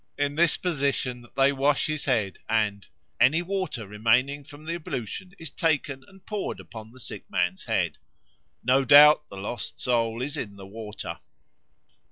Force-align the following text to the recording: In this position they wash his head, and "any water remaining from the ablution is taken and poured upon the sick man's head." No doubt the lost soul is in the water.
In 0.17 0.33
this 0.33 0.57
position 0.57 1.27
they 1.37 1.51
wash 1.51 1.85
his 1.85 2.05
head, 2.05 2.39
and 2.49 2.87
"any 3.19 3.43
water 3.43 3.85
remaining 3.85 4.43
from 4.43 4.65
the 4.65 4.73
ablution 4.73 5.33
is 5.37 5.51
taken 5.51 6.03
and 6.07 6.25
poured 6.25 6.59
upon 6.59 6.91
the 6.91 6.99
sick 6.99 7.29
man's 7.29 7.65
head." 7.65 7.99
No 8.63 8.83
doubt 8.83 9.29
the 9.29 9.37
lost 9.37 9.79
soul 9.79 10.23
is 10.23 10.37
in 10.37 10.55
the 10.55 10.65
water. 10.65 11.19